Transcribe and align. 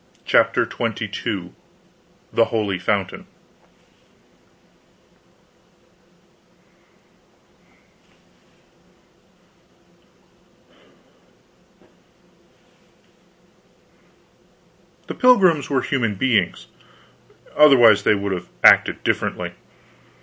CHAPTER 0.25 0.67
XXII 0.67 1.51
THE 2.33 2.45
HOLY 2.45 2.79
FOUNTAIN 2.79 3.27
The 15.05 15.13
pilgrims 15.13 15.69
were 15.69 15.81
human 15.83 16.15
beings. 16.15 16.65
Otherwise 17.55 18.01
they 18.01 18.15
would 18.15 18.31
have 18.31 18.49
acted 18.63 19.03
differently. 19.03 19.53